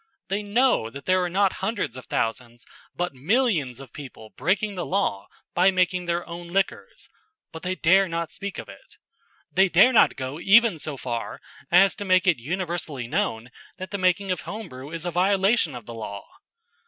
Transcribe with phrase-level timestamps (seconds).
[0.29, 2.65] They know that there are not hundreds of thousands
[2.95, 7.07] but millions of people breaking the law by making their own liquors,
[7.51, 8.97] but they dare not speak of it.
[9.51, 13.99] They dare not go even so far as to make it universally known that the
[13.99, 16.25] making of home brew is a violation of the law.